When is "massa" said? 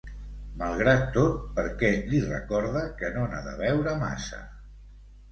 4.05-4.41